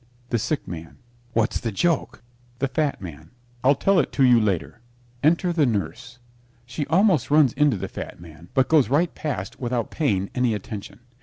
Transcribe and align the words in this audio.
THE 0.31 0.39
SICK 0.39 0.67
MAN 0.67 0.97
What's 1.33 1.59
the 1.59 1.71
joke? 1.71 2.23
THE 2.57 2.67
FAT 2.67 3.03
MAN 3.03 3.29
I'll 3.63 3.75
tell 3.75 3.99
it 3.99 4.11
to 4.13 4.23
you 4.23 4.39
later. 4.41 4.81
Enter 5.21 5.53
the 5.53 5.67
Nurse. 5.67 6.17
She 6.65 6.87
almost 6.87 7.29
runs 7.29 7.53
into 7.53 7.77
the 7.77 7.87
Fat 7.87 8.19
Man, 8.19 8.49
but 8.55 8.67
goes 8.67 8.89
right 8.89 9.13
past 9.13 9.59
without 9.59 9.91
paying 9.91 10.31
any 10.33 10.55
attention. 10.55 11.01